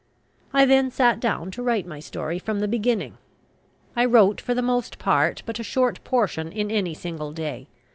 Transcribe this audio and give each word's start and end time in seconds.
I 0.51 0.65
then 0.65 0.89
sat 0.89 1.19
down 1.19 1.51
to 1.51 1.61
write 1.61 1.85
my 1.85 1.99
story 1.99 2.39
from 2.39 2.59
the 2.59 2.67
beginning. 2.67 3.19
I 3.95 4.03
wrote 4.05 4.41
for 4.41 4.55
the 4.55 4.63
most 4.63 4.97
part 4.97 5.43
but 5.45 5.59
a 5.59 5.63
short 5.63 6.03
portion 6.03 6.51
in 6.51 6.71
any 6.71 6.95
single 6.95 7.31
day. 7.31 7.67